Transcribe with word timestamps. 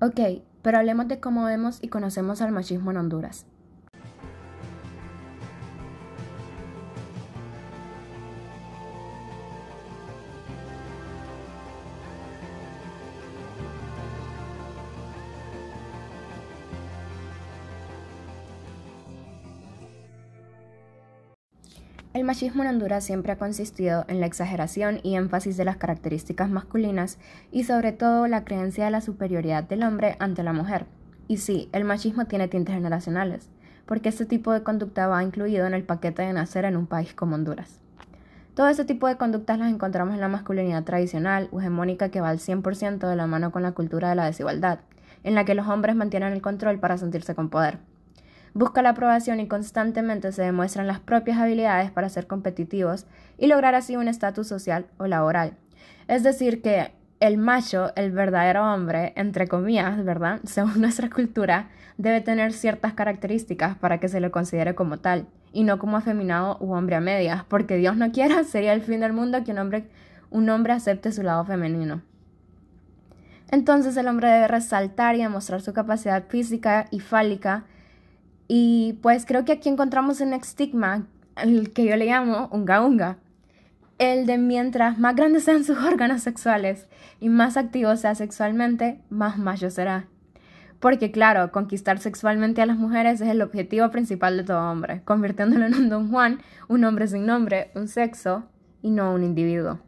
Ok, 0.00 0.20
pero 0.62 0.78
hablemos 0.78 1.08
de 1.08 1.18
cómo 1.18 1.44
vemos 1.44 1.80
y 1.82 1.88
conocemos 1.88 2.40
al 2.40 2.52
machismo 2.52 2.92
en 2.92 2.98
Honduras. 2.98 3.46
El 22.14 22.24
machismo 22.24 22.62
en 22.62 22.70
Honduras 22.70 23.04
siempre 23.04 23.32
ha 23.32 23.38
consistido 23.38 24.06
en 24.08 24.20
la 24.20 24.26
exageración 24.26 24.98
y 25.02 25.16
énfasis 25.16 25.58
de 25.58 25.66
las 25.66 25.76
características 25.76 26.48
masculinas 26.48 27.18
y 27.52 27.64
sobre 27.64 27.92
todo 27.92 28.26
la 28.28 28.44
creencia 28.44 28.86
de 28.86 28.90
la 28.90 29.02
superioridad 29.02 29.64
del 29.64 29.82
hombre 29.82 30.16
ante 30.18 30.42
la 30.42 30.54
mujer. 30.54 30.86
Y 31.28 31.36
sí, 31.36 31.68
el 31.72 31.84
machismo 31.84 32.24
tiene 32.24 32.48
tintes 32.48 32.74
generacionales, 32.74 33.50
porque 33.84 34.08
este 34.08 34.24
tipo 34.24 34.52
de 34.52 34.62
conducta 34.62 35.06
va 35.06 35.22
incluido 35.22 35.66
en 35.66 35.74
el 35.74 35.84
paquete 35.84 36.22
de 36.22 36.32
nacer 36.32 36.64
en 36.64 36.78
un 36.78 36.86
país 36.86 37.12
como 37.12 37.34
Honduras. 37.34 37.78
Todo 38.54 38.68
este 38.68 38.86
tipo 38.86 39.06
de 39.06 39.18
conductas 39.18 39.58
las 39.58 39.70
encontramos 39.70 40.14
en 40.14 40.20
la 40.20 40.28
masculinidad 40.28 40.84
tradicional 40.84 41.50
hegemónica 41.52 42.08
que 42.08 42.22
va 42.22 42.30
al 42.30 42.38
100% 42.38 43.06
de 43.06 43.16
la 43.16 43.26
mano 43.26 43.52
con 43.52 43.62
la 43.62 43.72
cultura 43.72 44.08
de 44.08 44.14
la 44.14 44.24
desigualdad, 44.24 44.80
en 45.24 45.34
la 45.34 45.44
que 45.44 45.54
los 45.54 45.68
hombres 45.68 45.94
mantienen 45.94 46.32
el 46.32 46.40
control 46.40 46.80
para 46.80 46.96
sentirse 46.96 47.34
con 47.34 47.50
poder 47.50 47.78
busca 48.54 48.82
la 48.82 48.90
aprobación 48.90 49.40
y 49.40 49.48
constantemente 49.48 50.32
se 50.32 50.42
demuestran 50.42 50.86
las 50.86 51.00
propias 51.00 51.38
habilidades 51.38 51.90
para 51.90 52.08
ser 52.08 52.26
competitivos 52.26 53.06
y 53.36 53.46
lograr 53.46 53.74
así 53.74 53.96
un 53.96 54.08
estatus 54.08 54.46
social 54.46 54.86
o 54.96 55.06
laboral. 55.06 55.56
Es 56.08 56.22
decir, 56.22 56.62
que 56.62 56.92
el 57.20 57.36
macho, 57.36 57.92
el 57.96 58.12
verdadero 58.12 58.72
hombre, 58.72 59.12
entre 59.16 59.48
comillas, 59.48 60.04
¿verdad? 60.04 60.40
Según 60.44 60.80
nuestra 60.80 61.10
cultura, 61.10 61.68
debe 61.96 62.20
tener 62.20 62.52
ciertas 62.52 62.94
características 62.94 63.76
para 63.76 63.98
que 63.98 64.08
se 64.08 64.20
le 64.20 64.30
considere 64.30 64.74
como 64.74 64.98
tal, 64.98 65.26
y 65.52 65.64
no 65.64 65.78
como 65.78 65.96
afeminado 65.96 66.56
u 66.60 66.72
hombre 66.72 66.96
a 66.96 67.00
medias, 67.00 67.44
porque 67.48 67.76
Dios 67.76 67.96
no 67.96 68.12
quiera, 68.12 68.44
sería 68.44 68.72
el 68.72 68.82
fin 68.82 69.00
del 69.00 69.12
mundo 69.12 69.42
que 69.44 69.52
un 69.52 69.58
hombre, 69.58 69.88
un 70.30 70.48
hombre 70.48 70.72
acepte 70.72 71.12
su 71.12 71.22
lado 71.22 71.44
femenino. 71.44 72.02
Entonces 73.50 73.96
el 73.96 74.08
hombre 74.08 74.28
debe 74.28 74.46
resaltar 74.46 75.16
y 75.16 75.22
demostrar 75.22 75.62
su 75.62 75.72
capacidad 75.72 76.24
física 76.28 76.86
y 76.90 77.00
fálica 77.00 77.64
y 78.48 78.94
pues 79.02 79.26
creo 79.26 79.44
que 79.44 79.52
aquí 79.52 79.68
encontramos 79.68 80.22
un 80.22 80.32
estigma, 80.32 81.06
el 81.36 81.72
que 81.72 81.84
yo 81.84 81.96
le 81.96 82.06
llamo 82.06 82.48
unga 82.50 82.84
unga. 82.84 83.18
El 83.98 84.26
de 84.26 84.38
mientras 84.38 84.98
más 84.98 85.14
grandes 85.14 85.44
sean 85.44 85.64
sus 85.64 85.76
órganos 85.78 86.22
sexuales 86.22 86.86
y 87.20 87.28
más 87.28 87.56
activo 87.56 87.94
sea 87.96 88.14
sexualmente, 88.14 89.00
más 89.10 89.38
macho 89.38 89.70
será. 89.70 90.06
Porque 90.80 91.10
claro, 91.10 91.52
conquistar 91.52 91.98
sexualmente 91.98 92.62
a 92.62 92.66
las 92.66 92.78
mujeres 92.78 93.20
es 93.20 93.28
el 93.28 93.42
objetivo 93.42 93.90
principal 93.90 94.36
de 94.36 94.44
todo 94.44 94.70
hombre, 94.70 95.02
convirtiéndolo 95.04 95.66
en 95.66 95.74
un 95.74 95.88
don 95.88 96.10
Juan, 96.10 96.40
un 96.68 96.84
hombre 96.84 97.08
sin 97.08 97.26
nombre, 97.26 97.70
un 97.74 97.88
sexo 97.88 98.44
y 98.80 98.90
no 98.90 99.12
un 99.12 99.24
individuo. 99.24 99.80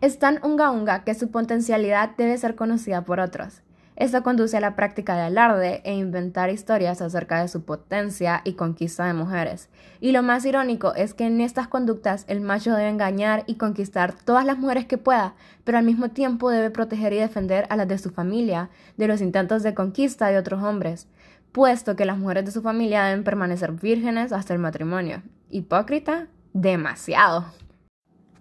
Es 0.00 0.18
tan 0.18 0.38
unga 0.42 0.70
unga 0.70 1.04
que 1.04 1.14
su 1.14 1.30
potencialidad 1.30 2.10
debe 2.16 2.38
ser 2.38 2.54
conocida 2.54 3.04
por 3.04 3.20
otros. 3.20 3.62
Esto 4.00 4.22
conduce 4.22 4.56
a 4.56 4.60
la 4.60 4.76
práctica 4.76 5.14
de 5.14 5.24
alarde 5.24 5.82
e 5.84 5.94
inventar 5.94 6.48
historias 6.48 7.02
acerca 7.02 7.42
de 7.42 7.48
su 7.48 7.66
potencia 7.66 8.40
y 8.44 8.54
conquista 8.54 9.04
de 9.04 9.12
mujeres. 9.12 9.68
Y 10.00 10.12
lo 10.12 10.22
más 10.22 10.46
irónico 10.46 10.94
es 10.94 11.12
que 11.12 11.26
en 11.26 11.42
estas 11.42 11.68
conductas 11.68 12.24
el 12.26 12.40
macho 12.40 12.74
debe 12.74 12.88
engañar 12.88 13.44
y 13.46 13.56
conquistar 13.56 14.14
todas 14.14 14.46
las 14.46 14.56
mujeres 14.56 14.86
que 14.86 14.96
pueda, 14.96 15.34
pero 15.64 15.76
al 15.76 15.84
mismo 15.84 16.08
tiempo 16.08 16.48
debe 16.48 16.70
proteger 16.70 17.12
y 17.12 17.18
defender 17.18 17.66
a 17.68 17.76
las 17.76 17.88
de 17.88 17.98
su 17.98 18.08
familia 18.08 18.70
de 18.96 19.06
los 19.06 19.20
intentos 19.20 19.62
de 19.62 19.74
conquista 19.74 20.28
de 20.28 20.38
otros 20.38 20.62
hombres, 20.62 21.06
puesto 21.52 21.94
que 21.94 22.06
las 22.06 22.16
mujeres 22.16 22.46
de 22.46 22.52
su 22.52 22.62
familia 22.62 23.04
deben 23.04 23.22
permanecer 23.22 23.72
vírgenes 23.72 24.32
hasta 24.32 24.54
el 24.54 24.60
matrimonio. 24.60 25.22
¿Hipócrita? 25.50 26.28
Demasiado. 26.54 27.52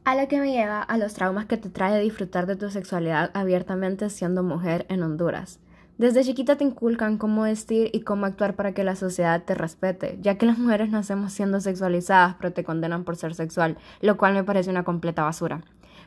A 0.09 0.15
lo 0.15 0.27
que 0.27 0.39
me 0.39 0.51
lleva 0.51 0.81
a 0.81 0.97
los 0.97 1.13
traumas 1.13 1.45
que 1.45 1.57
te 1.57 1.69
trae 1.69 2.01
disfrutar 2.01 2.47
de 2.47 2.55
tu 2.55 2.71
sexualidad 2.71 3.29
abiertamente 3.35 4.09
siendo 4.09 4.41
mujer 4.41 4.87
en 4.89 5.03
Honduras. 5.03 5.59
Desde 5.99 6.23
chiquita 6.23 6.55
te 6.55 6.63
inculcan 6.63 7.19
cómo 7.19 7.43
vestir 7.43 7.91
y 7.93 7.99
cómo 7.99 8.25
actuar 8.25 8.55
para 8.55 8.73
que 8.73 8.83
la 8.83 8.95
sociedad 8.95 9.43
te 9.43 9.53
respete, 9.53 10.17
ya 10.19 10.35
que 10.35 10.47
las 10.47 10.57
mujeres 10.57 10.89
nacemos 10.89 11.31
siendo 11.31 11.61
sexualizadas 11.61 12.37
pero 12.39 12.51
te 12.51 12.63
condenan 12.63 13.03
por 13.03 13.17
ser 13.17 13.35
sexual, 13.35 13.77
lo 14.01 14.17
cual 14.17 14.33
me 14.33 14.43
parece 14.43 14.71
una 14.71 14.83
completa 14.83 15.21
basura. 15.21 15.61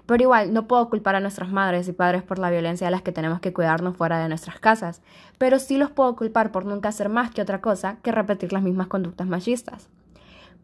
Pero 0.06 0.24
igual, 0.24 0.52
no 0.52 0.66
puedo 0.66 0.90
culpar 0.90 1.14
a 1.14 1.20
nuestras 1.20 1.52
madres 1.52 1.86
y 1.86 1.92
padres 1.92 2.24
por 2.24 2.40
la 2.40 2.50
violencia 2.50 2.88
de 2.88 2.90
las 2.90 3.02
que 3.02 3.12
tenemos 3.12 3.38
que 3.38 3.52
cuidarnos 3.52 3.96
fuera 3.96 4.18
de 4.18 4.28
nuestras 4.28 4.58
casas, 4.58 5.00
pero 5.38 5.60
sí 5.60 5.78
los 5.78 5.92
puedo 5.92 6.16
culpar 6.16 6.50
por 6.50 6.64
nunca 6.64 6.88
hacer 6.88 7.08
más 7.08 7.30
que 7.30 7.40
otra 7.40 7.60
cosa 7.60 7.98
que 8.02 8.10
repetir 8.10 8.52
las 8.52 8.64
mismas 8.64 8.88
conductas 8.88 9.28
machistas. 9.28 9.88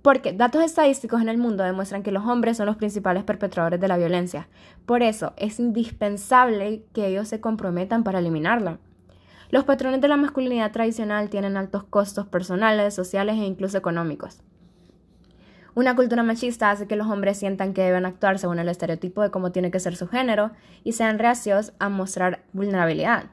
Porque 0.03 0.33
datos 0.33 0.63
estadísticos 0.63 1.21
en 1.21 1.29
el 1.29 1.39
mundo 1.39 1.65
demuestran 1.65 2.03
que 2.03 2.13
los 2.13 2.25
hombres 2.25 2.57
son 2.57 2.67
los 2.67 2.77
principales 2.77 3.25
perpetradores 3.25 3.81
de 3.81 3.89
la 3.89 3.97
violencia. 3.97 4.49
Por 4.87 5.03
eso 5.03 5.33
es 5.37 5.59
indispensable 5.59 6.85
que 6.93 7.07
ellos 7.07 7.29
se 7.29 7.41
comprometan 7.41 8.05
para 8.05 8.21
eliminarla. 8.21 8.79
Los 9.51 9.65
patrones 9.65 10.01
de 10.01 10.09
la 10.09 10.17
masculinidad 10.17 10.73
tradicional 10.73 11.31
tienen 11.31 11.57
altos 11.57 11.85
costos 11.85 12.27
personales, 12.27 12.95
sociales 12.95 13.37
e 13.37 13.45
incluso 13.45 13.79
económicos. 13.79 14.43
Una 15.75 15.95
cultura 15.97 16.23
machista 16.23 16.71
hace 16.71 16.87
que 16.87 16.97
los 16.97 17.07
hombres 17.07 17.39
sientan 17.39 17.73
que 17.73 17.83
deben 17.83 18.05
actuar 18.05 18.39
según 18.39 18.59
el 18.59 18.69
estereotipo 18.69 19.23
de 19.23 19.31
cómo 19.31 19.53
tiene 19.53 19.71
que 19.71 19.81
ser 19.81 19.97
su 19.97 20.09
género 20.09 20.51
y 20.85 20.93
sean 20.93 21.19
reacios 21.19 21.73
a 21.79 21.89
mostrar 21.89 22.45
vulnerabilidad. 22.53 23.27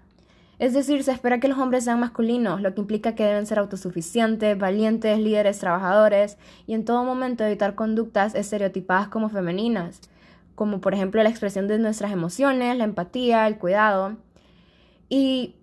Es 0.57 0.73
decir, 0.73 1.03
se 1.03 1.11
espera 1.11 1.39
que 1.39 1.49
los 1.49 1.57
hombres 1.57 1.83
sean 1.83 1.99
masculinos, 1.99 2.61
lo 2.61 2.73
que 2.73 2.81
implica 2.81 3.13
que 3.13 3.25
deben 3.25 3.45
ser 3.45 3.59
autosuficientes, 3.59 4.57
valientes, 4.57 5.19
líderes, 5.19 5.59
trabajadores 5.59 6.37
y 6.65 6.73
en 6.73 6.85
todo 6.85 7.03
momento 7.03 7.43
evitar 7.43 7.75
conductas 7.75 8.35
estereotipadas 8.35 9.09
como 9.09 9.29
femeninas, 9.29 9.99
como 10.55 10.79
por 10.79 10.93
ejemplo 10.93 11.21
la 11.23 11.29
expresión 11.29 11.67
de 11.67 11.77
nuestras 11.77 12.11
emociones, 12.13 12.77
la 12.77 12.85
empatía, 12.85 13.47
el 13.47 13.57
cuidado. 13.57 14.15
Y 15.09 15.55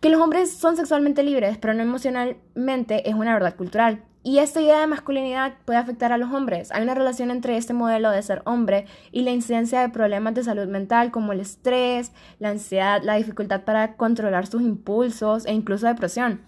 que 0.00 0.10
los 0.10 0.20
hombres 0.20 0.52
son 0.52 0.76
sexualmente 0.76 1.22
libres, 1.22 1.58
pero 1.58 1.74
no 1.74 1.82
emocionalmente, 1.82 3.08
es 3.08 3.14
una 3.14 3.34
verdad 3.34 3.56
cultural. 3.56 4.04
Y 4.22 4.38
esta 4.38 4.60
idea 4.60 4.80
de 4.80 4.86
masculinidad 4.86 5.54
puede 5.64 5.78
afectar 5.78 6.12
a 6.12 6.18
los 6.18 6.30
hombres. 6.30 6.70
Hay 6.72 6.82
una 6.82 6.94
relación 6.94 7.30
entre 7.30 7.56
este 7.56 7.72
modelo 7.72 8.10
de 8.10 8.20
ser 8.20 8.42
hombre 8.44 8.84
y 9.12 9.22
la 9.22 9.30
incidencia 9.30 9.80
de 9.80 9.88
problemas 9.88 10.34
de 10.34 10.44
salud 10.44 10.66
mental 10.66 11.10
como 11.10 11.32
el 11.32 11.40
estrés, 11.40 12.12
la 12.38 12.50
ansiedad, 12.50 13.02
la 13.02 13.14
dificultad 13.14 13.62
para 13.62 13.96
controlar 13.96 14.46
sus 14.46 14.60
impulsos 14.60 15.46
e 15.46 15.54
incluso 15.54 15.86
depresión. 15.86 16.42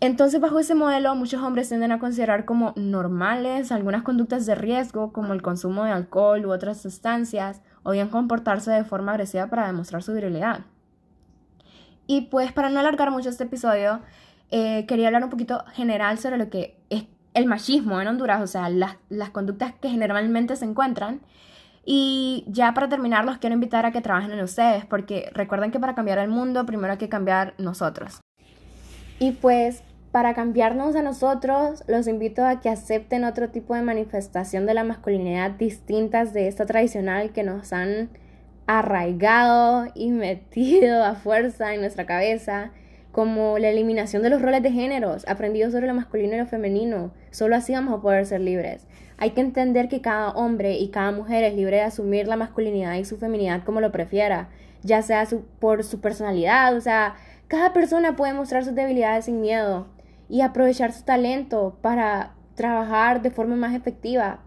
Entonces, 0.00 0.40
bajo 0.40 0.58
ese 0.58 0.74
modelo, 0.74 1.14
muchos 1.14 1.42
hombres 1.42 1.68
tienden 1.68 1.92
a 1.92 1.98
considerar 1.98 2.44
como 2.44 2.72
normales 2.76 3.70
algunas 3.70 4.02
conductas 4.02 4.44
de 4.44 4.54
riesgo 4.54 5.12
como 5.12 5.32
el 5.32 5.42
consumo 5.42 5.84
de 5.84 5.92
alcohol 5.92 6.44
u 6.46 6.52
otras 6.52 6.80
sustancias, 6.80 7.62
o 7.84 7.92
bien 7.92 8.08
comportarse 8.08 8.70
de 8.70 8.84
forma 8.84 9.12
agresiva 9.12 9.46
para 9.46 9.66
demostrar 9.66 10.02
su 10.02 10.12
virilidad. 10.12 10.60
Y 12.06 12.22
pues 12.22 12.52
para 12.52 12.68
no 12.70 12.80
alargar 12.80 13.10
mucho 13.10 13.30
este 13.30 13.44
episodio, 13.44 14.00
eh, 14.56 14.86
quería 14.86 15.08
hablar 15.08 15.24
un 15.24 15.30
poquito 15.30 15.64
general 15.72 16.16
sobre 16.18 16.38
lo 16.38 16.48
que 16.48 16.76
es 16.88 17.06
el 17.34 17.46
machismo 17.46 18.00
en 18.00 18.06
Honduras, 18.06 18.40
o 18.40 18.46
sea, 18.46 18.68
las, 18.68 18.98
las 19.08 19.30
conductas 19.30 19.74
que 19.74 19.88
generalmente 19.88 20.54
se 20.54 20.64
encuentran. 20.64 21.22
Y 21.84 22.44
ya 22.46 22.72
para 22.72 22.88
terminar, 22.88 23.24
los 23.24 23.38
quiero 23.38 23.54
invitar 23.54 23.84
a 23.84 23.90
que 23.90 24.00
trabajen 24.00 24.30
en 24.30 24.38
ustedes, 24.44 24.86
porque 24.86 25.28
recuerden 25.32 25.72
que 25.72 25.80
para 25.80 25.96
cambiar 25.96 26.18
el 26.18 26.28
mundo, 26.28 26.66
primero 26.66 26.92
hay 26.92 26.98
que 26.98 27.08
cambiar 27.08 27.54
nosotros. 27.58 28.20
Y 29.18 29.32
pues, 29.32 29.82
para 30.12 30.34
cambiarnos 30.34 30.94
a 30.94 31.02
nosotros, 31.02 31.82
los 31.88 32.06
invito 32.06 32.46
a 32.46 32.60
que 32.60 32.68
acepten 32.68 33.24
otro 33.24 33.50
tipo 33.50 33.74
de 33.74 33.82
manifestación 33.82 34.66
de 34.66 34.74
la 34.74 34.84
masculinidad 34.84 35.50
distintas 35.50 36.32
de 36.32 36.46
esta 36.46 36.64
tradicional 36.64 37.32
que 37.32 37.42
nos 37.42 37.72
han 37.72 38.08
arraigado 38.68 39.88
y 39.96 40.10
metido 40.12 41.02
a 41.02 41.16
fuerza 41.16 41.74
en 41.74 41.80
nuestra 41.80 42.06
cabeza 42.06 42.70
como 43.14 43.58
la 43.58 43.68
eliminación 43.68 44.24
de 44.24 44.28
los 44.28 44.42
roles 44.42 44.60
de 44.64 44.72
géneros, 44.72 45.24
aprendidos 45.28 45.72
sobre 45.72 45.86
lo 45.86 45.94
masculino 45.94 46.34
y 46.34 46.38
lo 46.38 46.46
femenino. 46.46 47.12
Solo 47.30 47.54
así 47.54 47.72
vamos 47.72 47.96
a 47.96 48.02
poder 48.02 48.26
ser 48.26 48.40
libres. 48.40 48.88
Hay 49.18 49.30
que 49.30 49.40
entender 49.40 49.88
que 49.88 50.00
cada 50.00 50.30
hombre 50.30 50.78
y 50.78 50.88
cada 50.88 51.12
mujer 51.12 51.44
es 51.44 51.54
libre 51.54 51.76
de 51.76 51.82
asumir 51.82 52.26
la 52.26 52.34
masculinidad 52.34 52.96
y 52.96 53.04
su 53.04 53.16
feminidad 53.16 53.62
como 53.62 53.80
lo 53.80 53.92
prefiera, 53.92 54.48
ya 54.82 55.00
sea 55.00 55.28
por 55.60 55.84
su 55.84 56.00
personalidad, 56.00 56.76
o 56.76 56.80
sea, 56.80 57.14
cada 57.46 57.72
persona 57.72 58.16
puede 58.16 58.34
mostrar 58.34 58.64
sus 58.64 58.74
debilidades 58.74 59.26
sin 59.26 59.40
miedo 59.40 59.86
y 60.28 60.40
aprovechar 60.40 60.92
su 60.92 61.04
talento 61.04 61.78
para 61.82 62.32
trabajar 62.56 63.22
de 63.22 63.30
forma 63.30 63.54
más 63.54 63.76
efectiva. 63.76 64.40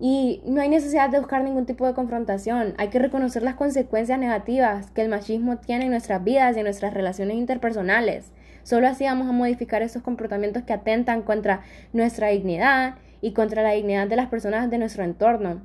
Y 0.00 0.42
no 0.44 0.60
hay 0.60 0.68
necesidad 0.68 1.10
de 1.10 1.18
buscar 1.18 1.42
ningún 1.42 1.66
tipo 1.66 1.86
de 1.86 1.94
confrontación. 1.94 2.74
Hay 2.78 2.88
que 2.88 3.00
reconocer 3.00 3.42
las 3.42 3.56
consecuencias 3.56 4.18
negativas 4.18 4.90
que 4.92 5.02
el 5.02 5.08
machismo 5.08 5.56
tiene 5.56 5.86
en 5.86 5.90
nuestras 5.90 6.22
vidas 6.22 6.56
y 6.56 6.60
en 6.60 6.64
nuestras 6.64 6.94
relaciones 6.94 7.36
interpersonales. 7.36 8.32
Solo 8.62 8.86
así 8.86 9.04
vamos 9.04 9.28
a 9.28 9.32
modificar 9.32 9.82
esos 9.82 10.02
comportamientos 10.02 10.62
que 10.62 10.72
atentan 10.72 11.22
contra 11.22 11.62
nuestra 11.92 12.28
dignidad 12.28 12.94
y 13.20 13.32
contra 13.32 13.62
la 13.62 13.72
dignidad 13.72 14.06
de 14.06 14.16
las 14.16 14.28
personas 14.28 14.70
de 14.70 14.78
nuestro 14.78 15.02
entorno. 15.02 15.62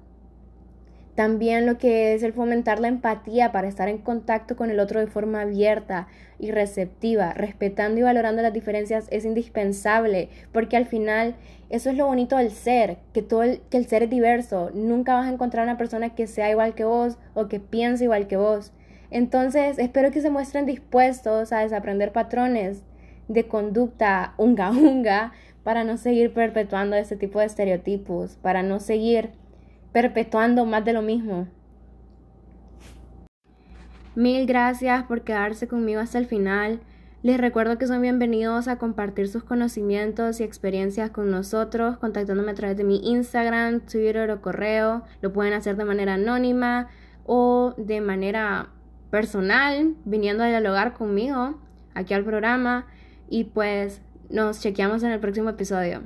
También 1.16 1.68
lo 1.68 1.78
que 1.78 2.16
es 2.16 2.24
el 2.24 2.34
fomentar 2.34 2.80
la 2.80 2.88
empatía 2.88 3.52
para 3.52 3.68
estar 3.68 3.88
en 3.88 4.00
contacto 4.00 4.56
con 4.56 4.72
el 4.72 4.80
otro 4.80 5.00
de 5.00 5.08
forma 5.08 5.42
abierta 5.42 6.08
y 6.40 6.50
receptiva, 6.50 7.34
respetando 7.34 8.00
y 8.00 8.04
valorando 8.04 8.42
las 8.42 8.54
diferencias 8.54 9.08
es 9.12 9.24
indispensable, 9.24 10.30
porque 10.52 10.76
al 10.76 10.88
final 10.88 11.36
eso 11.70 11.92
es 11.92 11.98
lo 11.98 12.08
bonito 12.08 12.38
del 12.38 12.50
ser, 12.52 12.98
que 13.14 13.22
todo 13.22 13.44
el, 13.44 13.62
que 13.70 13.78
el 13.78 13.86
ser 13.86 14.04
es 14.04 14.10
diverso. 14.10 14.72
Nunca 14.74 15.14
vas 15.14 15.28
a 15.28 15.34
encontrar 15.34 15.66
una 15.66 15.78
persona 15.78 16.16
que 16.16 16.26
sea 16.26 16.50
igual 16.50 16.74
que 16.74 16.84
vos 16.84 17.20
o 17.36 17.48
que 17.48 17.60
piense 17.60 18.06
igual 18.06 18.28
que 18.28 18.38
vos. 18.38 18.72
Entonces, 19.12 19.78
espero 19.78 20.10
que 20.10 20.22
se 20.22 20.32
muestren 20.32 20.66
dispuestos 20.66 21.54
a 21.54 21.60
desaprender 21.60 22.12
patrones 22.12 22.82
de 23.28 23.48
conducta 23.48 24.34
unga 24.38 24.72
unga 24.72 25.32
para 25.64 25.84
no 25.84 25.98
seguir 25.98 26.34
perpetuando 26.34 26.96
ese 26.96 27.16
tipo 27.16 27.40
de 27.40 27.46
estereotipos, 27.46 28.38
para 28.42 28.64
no 28.64 28.80
seguir 28.80 29.30
perpetuando 29.94 30.66
más 30.66 30.84
de 30.84 30.94
lo 30.94 31.02
mismo. 31.02 31.48
Mil 34.16 34.46
gracias 34.46 35.04
por 35.04 35.22
quedarse 35.22 35.68
conmigo 35.68 36.02
hasta 36.02 36.18
el 36.18 36.26
final. 36.26 36.82
Les 37.24 37.40
recuerdo 37.40 37.78
que 37.78 37.88
son 37.88 38.02
bienvenidos 38.02 38.68
a 38.68 38.78
compartir 38.78 39.30
sus 39.30 39.44
conocimientos 39.44 40.42
y 40.42 40.44
experiencias 40.44 41.10
con 41.10 41.32
nosotros, 41.32 41.98
contactándome 41.98 42.52
a 42.52 42.56
través 42.56 42.76
de 42.76 42.84
mi 42.84 42.98
Instagram, 43.10 43.80
Twitter 43.80 44.30
o 44.30 44.42
correo. 44.42 45.04
Lo 45.22 45.32
pueden 45.32 45.54
hacer 45.54 45.78
de 45.78 45.86
manera 45.86 46.16
anónima 46.16 46.90
o 47.26 47.74
de 47.78 48.02
manera 48.02 48.70
personal, 49.10 49.96
viniendo 50.04 50.44
a 50.44 50.48
dialogar 50.48 50.94
conmigo 50.94 51.62
aquí 51.94 52.14
al 52.14 52.26
programa. 52.26 52.88
Y 53.30 53.46
pues 53.46 54.02
nos 54.30 54.60
chequeamos 54.60 55.02
en 55.04 55.12
el 55.12 55.20
próximo 55.20 55.50
episodio. 55.50 56.02